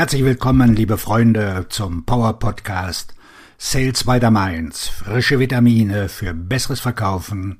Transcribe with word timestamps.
Herzlich 0.00 0.24
willkommen, 0.24 0.74
liebe 0.74 0.96
Freunde, 0.96 1.66
zum 1.68 2.06
Power 2.06 2.38
Podcast 2.38 3.14
Sales 3.58 4.04
by 4.04 4.18
the 4.18 4.30
Mainz. 4.30 4.88
Frische 4.88 5.38
Vitamine 5.38 6.08
für 6.08 6.32
besseres 6.32 6.80
Verkaufen 6.80 7.58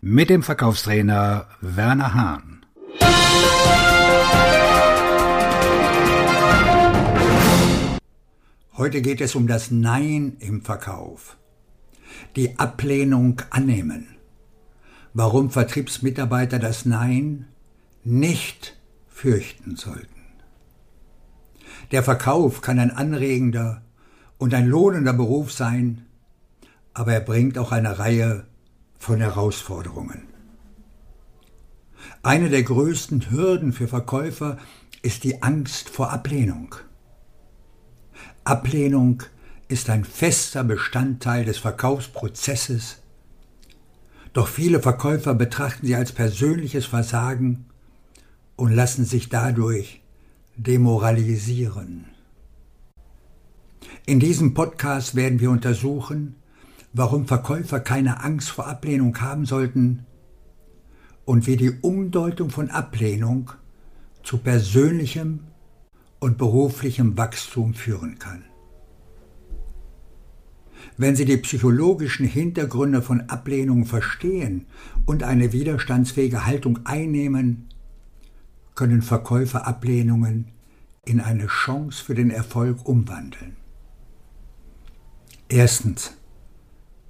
mit 0.00 0.30
dem 0.30 0.44
Verkaufstrainer 0.44 1.48
Werner 1.60 2.14
Hahn. 2.14 2.64
Heute 8.76 9.02
geht 9.02 9.20
es 9.20 9.34
um 9.34 9.48
das 9.48 9.72
Nein 9.72 10.36
im 10.38 10.62
Verkauf. 10.62 11.38
Die 12.36 12.56
Ablehnung 12.56 13.42
annehmen. 13.50 14.14
Warum 15.12 15.50
Vertriebsmitarbeiter 15.50 16.60
das 16.60 16.86
Nein 16.86 17.46
nicht 18.04 18.76
fürchten 19.08 19.74
sollten. 19.74 20.19
Der 21.90 22.02
Verkauf 22.04 22.60
kann 22.60 22.78
ein 22.78 22.92
anregender 22.92 23.82
und 24.38 24.54
ein 24.54 24.66
lohnender 24.66 25.12
Beruf 25.12 25.52
sein, 25.52 26.06
aber 26.94 27.12
er 27.12 27.20
bringt 27.20 27.58
auch 27.58 27.72
eine 27.72 27.98
Reihe 27.98 28.46
von 28.98 29.18
Herausforderungen. 29.18 30.22
Eine 32.22 32.48
der 32.48 32.62
größten 32.62 33.30
Hürden 33.30 33.72
für 33.72 33.88
Verkäufer 33.88 34.58
ist 35.02 35.24
die 35.24 35.42
Angst 35.42 35.88
vor 35.88 36.10
Ablehnung. 36.10 36.74
Ablehnung 38.44 39.22
ist 39.68 39.90
ein 39.90 40.04
fester 40.04 40.64
Bestandteil 40.64 41.44
des 41.44 41.58
Verkaufsprozesses, 41.58 42.98
doch 44.32 44.46
viele 44.46 44.80
Verkäufer 44.80 45.34
betrachten 45.34 45.86
sie 45.86 45.96
als 45.96 46.12
persönliches 46.12 46.86
Versagen 46.86 47.66
und 48.54 48.72
lassen 48.72 49.04
sich 49.04 49.28
dadurch 49.28 50.02
demoralisieren. 50.62 52.04
In 54.04 54.20
diesem 54.20 54.52
Podcast 54.52 55.14
werden 55.14 55.40
wir 55.40 55.50
untersuchen, 55.50 56.34
warum 56.92 57.26
Verkäufer 57.26 57.80
keine 57.80 58.22
Angst 58.22 58.50
vor 58.50 58.66
Ablehnung 58.66 59.18
haben 59.22 59.46
sollten 59.46 60.04
und 61.24 61.46
wie 61.46 61.56
die 61.56 61.70
Umdeutung 61.80 62.50
von 62.50 62.68
Ablehnung 62.68 63.52
zu 64.22 64.36
persönlichem 64.36 65.44
und 66.18 66.36
beruflichem 66.36 67.16
Wachstum 67.16 67.72
führen 67.72 68.18
kann. 68.18 68.44
Wenn 70.98 71.16
Sie 71.16 71.24
die 71.24 71.38
psychologischen 71.38 72.26
Hintergründe 72.26 73.00
von 73.00 73.22
Ablehnung 73.30 73.86
verstehen 73.86 74.66
und 75.06 75.22
eine 75.22 75.54
widerstandsfähige 75.54 76.44
Haltung 76.44 76.80
einnehmen, 76.84 77.69
können 78.80 79.02
Verkäufer 79.02 79.66
Ablehnungen 79.66 80.52
in 81.04 81.20
eine 81.20 81.48
Chance 81.48 82.02
für 82.02 82.14
den 82.14 82.30
Erfolg 82.30 82.88
umwandeln. 82.88 83.58
Erstens. 85.50 86.14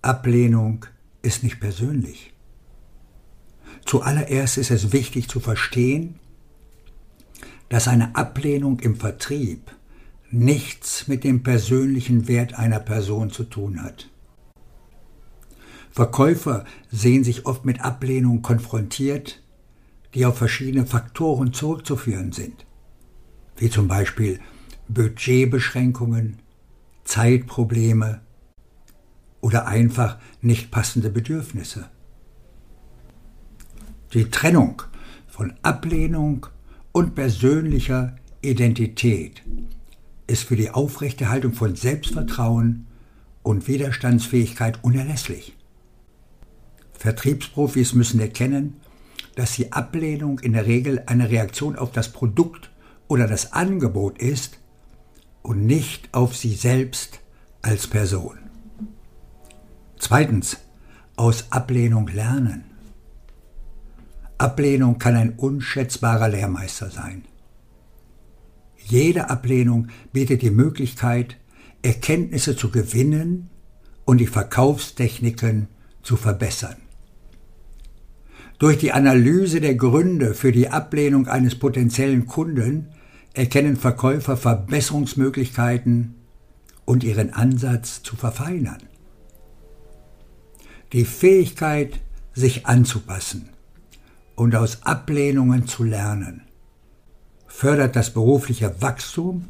Ablehnung 0.03 0.87
ist 1.23 1.45
nicht 1.45 1.61
persönlich. 1.61 2.35
Zuallererst 3.87 4.59
ist 4.59 4.73
es 4.73 4.93
wichtig 4.93 5.29
zu 5.29 5.39
verstehen, 5.39 6.17
dass 7.69 7.87
eine 7.87 8.17
Ablehnung 8.17 8.81
im 8.81 8.97
Vertrieb 8.97 9.71
nichts 10.29 11.07
mit 11.07 11.23
dem 11.23 11.45
persönlichen 11.45 12.27
Wert 12.27 12.55
einer 12.55 12.81
Person 12.81 13.31
zu 13.31 13.45
tun 13.45 13.81
hat. 13.81 14.11
Verkäufer 15.93 16.65
sehen 16.91 17.23
sich 17.23 17.47
oft 17.47 17.65
mit 17.65 17.81
Ablehnung 17.81 18.43
konfrontiert, 18.43 19.40
die 20.14 20.27
auf 20.27 20.39
verschiedene 20.39 20.86
Faktoren 20.86 21.53
zurückzuführen 21.53 22.33
sind, 22.33 22.66
wie 23.56 23.70
zum 23.70 23.89
Beispiel 23.89 24.41
Budgetbeschränkungen, 24.89 26.39
Zeitprobleme 27.05 28.20
oder 29.41 29.66
einfach 29.66 30.19
nicht 30.41 30.70
passende 30.70 31.10
Bedürfnisse. 31.10 31.88
Die 34.12 34.28
Trennung 34.31 34.82
von 35.28 35.54
Ablehnung 35.62 36.47
und 36.93 37.15
persönlicher 37.15 38.16
Identität 38.43 39.43
ist 40.26 40.44
für 40.44 40.56
die 40.56 40.70
Aufrechterhaltung 40.70 41.53
von 41.53 41.76
Selbstvertrauen 41.76 42.87
und 43.43 43.69
Widerstandsfähigkeit 43.69 44.82
unerlässlich. 44.82 45.56
Vertriebsprofis 46.93 47.94
müssen 47.94 48.20
erkennen, 48.20 48.76
dass 49.41 49.55
die 49.55 49.73
Ablehnung 49.73 50.39
in 50.41 50.53
der 50.53 50.67
Regel 50.67 51.03
eine 51.06 51.31
Reaktion 51.31 51.75
auf 51.75 51.93
das 51.93 52.12
Produkt 52.12 52.71
oder 53.09 53.27
das 53.27 53.55
Angebot 53.55 54.19
ist 54.19 54.59
und 55.41 55.65
nicht 55.65 56.12
auf 56.12 56.37
sie 56.37 56.53
selbst 56.53 57.21
als 57.62 57.87
Person. 57.87 58.37
Zweitens, 59.99 60.59
aus 61.17 61.47
Ablehnung 61.49 62.09
lernen. 62.09 62.65
Ablehnung 64.37 64.99
kann 64.99 65.17
ein 65.17 65.31
unschätzbarer 65.39 66.29
Lehrmeister 66.29 66.91
sein. 66.91 67.25
Jede 68.77 69.31
Ablehnung 69.31 69.89
bietet 70.12 70.43
die 70.43 70.50
Möglichkeit, 70.50 71.39
Erkenntnisse 71.81 72.56
zu 72.56 72.71
gewinnen 72.71 73.49
und 74.05 74.19
die 74.19 74.27
Verkaufstechniken 74.27 75.69
zu 76.03 76.19
verbessern. 76.19 76.77
Durch 78.60 78.76
die 78.76 78.93
Analyse 78.93 79.62
der 79.62 79.75
Gründe 79.75 80.34
für 80.34 80.53
die 80.53 80.69
Ablehnung 80.69 81.26
eines 81.26 81.59
potenziellen 81.59 82.26
Kunden 82.26 82.91
erkennen 83.32 83.78
Verkäufer 83.78 84.37
Verbesserungsmöglichkeiten 84.37 86.15
und 86.84 87.03
ihren 87.03 87.32
Ansatz 87.32 88.03
zu 88.03 88.16
verfeinern. 88.16 88.82
Die 90.93 91.06
Fähigkeit, 91.06 92.00
sich 92.34 92.66
anzupassen 92.66 93.49
und 94.34 94.54
aus 94.54 94.82
Ablehnungen 94.82 95.66
zu 95.66 95.82
lernen, 95.82 96.43
fördert 97.47 97.97
das 97.97 98.12
berufliche 98.12 98.82
Wachstum 98.82 99.49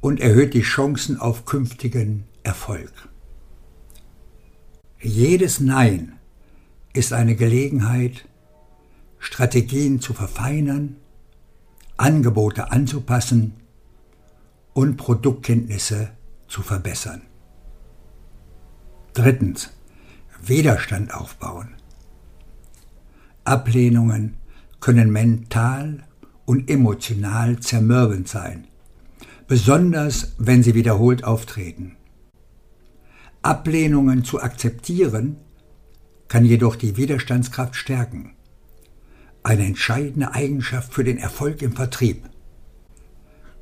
und 0.00 0.18
erhöht 0.18 0.54
die 0.54 0.62
Chancen 0.62 1.20
auf 1.20 1.44
künftigen 1.44 2.24
Erfolg. 2.42 2.90
Jedes 4.98 5.60
Nein 5.60 6.13
ist 6.94 7.12
eine 7.12 7.34
Gelegenheit, 7.34 8.26
Strategien 9.18 10.00
zu 10.00 10.14
verfeinern, 10.14 10.96
Angebote 11.96 12.72
anzupassen 12.72 13.54
und 14.72 14.96
Produktkenntnisse 14.96 16.10
zu 16.48 16.62
verbessern. 16.62 17.22
Drittens. 19.12 19.70
Widerstand 20.46 21.14
aufbauen. 21.14 21.70
Ablehnungen 23.44 24.36
können 24.78 25.10
mental 25.10 26.04
und 26.44 26.68
emotional 26.68 27.60
zermürbend 27.60 28.28
sein, 28.28 28.66
besonders 29.48 30.34
wenn 30.36 30.62
sie 30.62 30.74
wiederholt 30.74 31.24
auftreten. 31.24 31.96
Ablehnungen 33.40 34.24
zu 34.24 34.42
akzeptieren 34.42 35.36
kann 36.34 36.44
jedoch 36.44 36.74
die 36.74 36.96
Widerstandskraft 36.96 37.76
stärken. 37.76 38.32
Eine 39.44 39.66
entscheidende 39.66 40.34
Eigenschaft 40.34 40.92
für 40.92 41.04
den 41.04 41.16
Erfolg 41.16 41.62
im 41.62 41.76
Vertrieb. 41.76 42.28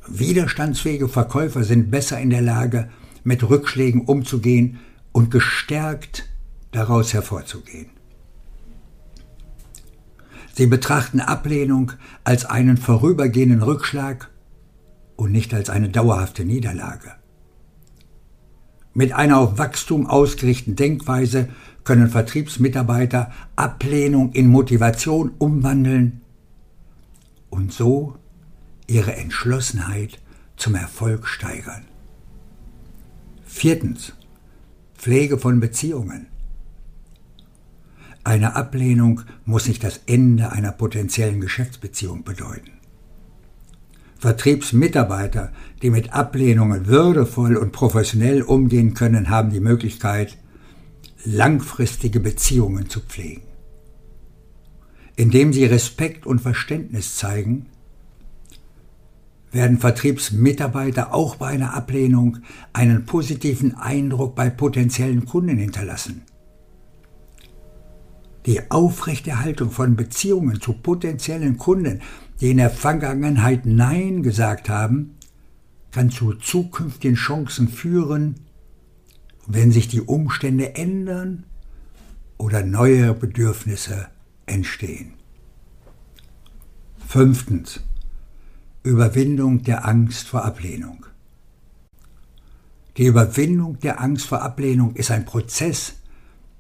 Widerstandsfähige 0.09 1.07
Verkäufer 1.07 1.65
sind 1.65 1.91
besser 1.91 2.19
in 2.19 2.31
der 2.31 2.41
Lage, 2.41 2.89
mit 3.25 3.47
Rückschlägen 3.47 4.01
umzugehen 4.07 4.79
und 5.13 5.31
gestärkt 5.31 6.31
daraus 6.71 7.13
hervorzugehen. 7.13 7.91
Sie 10.55 10.67
betrachten 10.67 11.21
Ablehnung 11.21 11.93
als 12.25 12.47
einen 12.47 12.79
vorübergehenden 12.79 13.63
Rückschlag 13.63 14.31
und 15.17 15.31
nicht 15.31 15.53
als 15.53 15.69
eine 15.69 15.91
dauerhafte 15.91 16.47
Niederlage. 16.47 17.13
Mit 18.95 19.13
einer 19.13 19.37
auf 19.37 19.59
Wachstum 19.59 20.07
ausgerichteten 20.07 20.77
Denkweise 20.77 21.51
können 21.85 22.09
Vertriebsmitarbeiter 22.09 23.33
Ablehnung 23.57 24.33
in 24.33 24.49
Motivation 24.49 25.33
umwandeln 25.39 26.21
und 27.51 27.73
so 27.73 28.17
ihre 28.87 29.17
Entschlossenheit 29.17 30.19
zum 30.57 30.75
Erfolg 30.75 31.27
steigern. 31.27 31.85
Viertens. 33.45 34.13
Pflege 34.97 35.37
von 35.37 35.59
Beziehungen. 35.59 36.29
Eine 38.25 38.55
Ablehnung 38.55 39.23
muss 39.45 39.67
nicht 39.67 39.83
das 39.83 40.03
Ende 40.07 40.53
einer 40.53 40.71
potenziellen 40.71 41.41
Geschäftsbeziehung 41.41 42.23
bedeuten. 42.23 42.71
Vertriebsmitarbeiter, 44.19 45.51
die 45.83 45.91
mit 45.91 46.13
Ablehnungen 46.13 46.87
würdevoll 46.87 47.57
und 47.57 47.73
professionell 47.73 48.43
umgehen 48.43 48.95
können, 48.95 49.29
haben 49.29 49.51
die 49.51 49.59
Möglichkeit, 49.59 50.39
langfristige 51.25 52.21
Beziehungen 52.21 52.89
zu 52.89 53.01
pflegen. 53.01 53.43
Indem 55.17 55.53
sie 55.53 55.65
Respekt 55.65 56.27
und 56.27 56.41
Verständnis 56.41 57.17
zeigen, 57.17 57.67
werden 59.53 59.79
Vertriebsmitarbeiter 59.79 61.13
auch 61.15 61.37
bei 61.37 61.49
einer 61.49 61.75
Ablehnung 61.75 62.39
einen 62.73 63.05
positiven 63.05 63.75
Eindruck 63.75 64.35
bei 64.35 64.49
potenziellen 64.49 65.27
Kunden 65.27 65.59
hinterlassen. 65.59 66.23
Die 68.47 68.71
Aufrechterhaltung 68.71 69.71
von 69.71 69.95
Beziehungen 69.95 70.61
zu 70.61 70.73
potenziellen 70.73 71.59
Kunden, 71.59 72.01
die 72.41 72.51
in 72.51 72.57
der 72.57 72.71
Vergangenheit 72.71 73.67
Nein 73.67 74.23
gesagt 74.23 74.69
haben, 74.69 75.17
kann 75.93 76.11
zu 76.11 76.33
zukünftigen 76.33 77.15
Chancen 77.15 77.69
führen, 77.69 78.37
wenn 79.47 79.73
sich 79.73 79.89
die 79.89 80.01
Umstände 80.01 80.75
ändern 80.75 81.45
oder 82.39 82.63
neue 82.63 83.15
Bedürfnisse 83.15 84.09
entstehen. 84.47 85.15
Fünftens. 87.07 87.81
Überwindung 88.85 89.63
der 89.63 89.87
Angst 89.87 90.29
vor 90.29 90.45
Ablehnung. 90.45 91.07
Die 92.97 93.07
Überwindung 93.07 93.79
der 93.79 94.01
Angst 94.01 94.27
vor 94.27 94.43
Ablehnung 94.43 94.97
ist 94.97 95.11
ein 95.11 95.25
Prozess, 95.25 95.95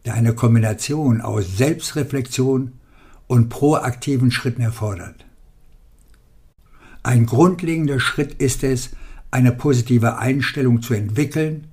der 0.05 0.15
eine 0.15 0.35
Kombination 0.35 1.21
aus 1.21 1.57
Selbstreflexion 1.57 2.73
und 3.27 3.49
proaktiven 3.49 4.31
Schritten 4.31 4.63
erfordert. 4.63 5.27
Ein 7.03 7.27
grundlegender 7.27 7.99
Schritt 7.99 8.35
ist 8.35 8.63
es, 8.63 8.91
eine 9.31 9.53
positive 9.53 10.19
Einstellung 10.19 10.83
zu 10.83 10.95
entwickeln 10.95 11.69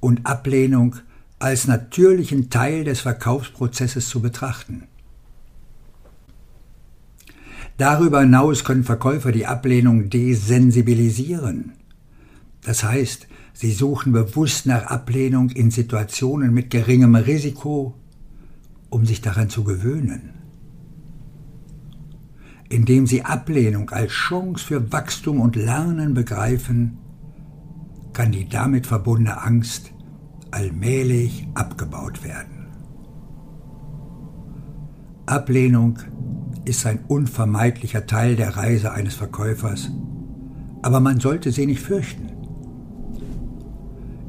und 0.00 0.26
Ablehnung 0.26 0.96
als 1.38 1.66
natürlichen 1.66 2.50
Teil 2.50 2.84
des 2.84 3.00
Verkaufsprozesses 3.00 4.08
zu 4.08 4.20
betrachten. 4.20 4.88
Darüber 7.76 8.20
hinaus 8.20 8.64
können 8.64 8.84
Verkäufer 8.84 9.32
die 9.32 9.46
Ablehnung 9.46 10.08
desensibilisieren. 10.08 11.72
Das 12.62 12.84
heißt, 12.84 13.28
sie 13.52 13.72
suchen 13.72 14.12
bewusst 14.12 14.66
nach 14.66 14.84
Ablehnung 14.86 15.50
in 15.50 15.70
Situationen 15.70 16.54
mit 16.54 16.70
geringem 16.70 17.14
Risiko, 17.14 17.94
um 18.88 19.04
sich 19.04 19.20
daran 19.20 19.50
zu 19.50 19.62
gewöhnen. 19.62 20.30
Indem 22.68 23.06
sie 23.06 23.24
Ablehnung 23.24 23.90
als 23.90 24.10
Chance 24.10 24.64
für 24.64 24.90
Wachstum 24.90 25.40
und 25.40 25.54
Lernen 25.54 26.14
begreifen, 26.14 26.98
kann 28.16 28.32
die 28.32 28.48
damit 28.48 28.86
verbundene 28.86 29.42
Angst 29.42 29.92
allmählich 30.50 31.46
abgebaut 31.52 32.24
werden. 32.24 32.68
Ablehnung 35.26 35.98
ist 36.64 36.86
ein 36.86 37.00
unvermeidlicher 37.08 38.06
Teil 38.06 38.34
der 38.34 38.56
Reise 38.56 38.92
eines 38.92 39.16
Verkäufers, 39.16 39.90
aber 40.80 41.00
man 41.00 41.20
sollte 41.20 41.52
sie 41.52 41.66
nicht 41.66 41.82
fürchten. 41.82 42.30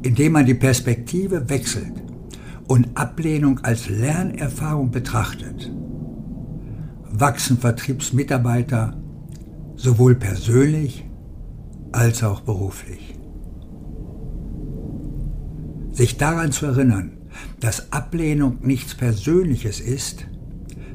Indem 0.01 0.33
man 0.33 0.45
die 0.45 0.53
Perspektive 0.53 1.49
wechselt 1.49 1.93
und 2.67 2.89
Ablehnung 2.97 3.59
als 3.63 3.87
Lernerfahrung 3.87 4.91
betrachtet, 4.91 5.71
wachsen 7.09 7.57
Vertriebsmitarbeiter 7.57 8.97
sowohl 9.77 10.15
persönlich 10.15 11.05
als 11.93 12.21
auch 12.21 12.41
beruflich. 12.41 13.16
Sich 15.97 16.17
daran 16.17 16.51
zu 16.51 16.67
erinnern, 16.67 17.17
dass 17.59 17.91
Ablehnung 17.91 18.59
nichts 18.61 18.93
Persönliches 18.93 19.79
ist, 19.79 20.27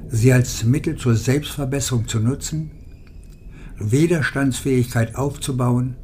sie 0.08 0.32
als 0.32 0.62
Mittel 0.62 0.94
zur 0.94 1.16
Selbstverbesserung 1.16 2.06
zu 2.06 2.20
nutzen, 2.20 2.70
Widerstandsfähigkeit 3.80 5.16
aufzubauen, 5.16 5.96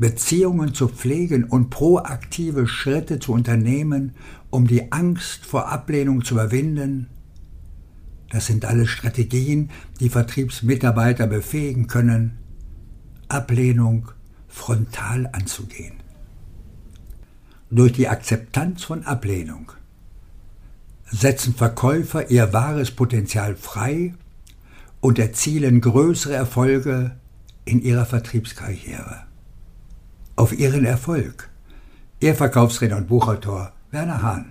Beziehungen 0.00 0.74
zu 0.74 0.88
pflegen 0.88 1.44
und 1.44 1.70
proaktive 1.70 2.66
Schritte 2.66 3.20
zu 3.20 3.30
unternehmen, 3.30 4.16
um 4.50 4.66
die 4.66 4.90
Angst 4.90 5.46
vor 5.46 5.68
Ablehnung 5.68 6.24
zu 6.24 6.34
überwinden, 6.34 7.06
das 8.30 8.46
sind 8.46 8.64
alle 8.64 8.88
Strategien, 8.88 9.70
die 10.00 10.08
Vertriebsmitarbeiter 10.08 11.28
befähigen 11.28 11.86
können, 11.86 12.38
Ablehnung 13.28 14.10
frontal 14.48 15.30
anzugehen. 15.30 16.01
Durch 17.74 17.92
die 17.92 18.06
Akzeptanz 18.06 18.84
von 18.84 19.02
Ablehnung 19.04 19.72
setzen 21.10 21.54
Verkäufer 21.54 22.30
ihr 22.30 22.52
wahres 22.52 22.90
Potenzial 22.90 23.56
frei 23.56 24.12
und 25.00 25.18
erzielen 25.18 25.80
größere 25.80 26.34
Erfolge 26.34 27.16
in 27.64 27.80
ihrer 27.80 28.04
Vertriebskarriere. 28.04 29.22
Auf 30.36 30.52
ihren 30.52 30.84
Erfolg. 30.84 31.48
Ihr 32.20 32.34
Verkaufsredner 32.34 32.98
und 32.98 33.08
Buchautor 33.08 33.72
Werner 33.90 34.20
Hahn. 34.20 34.50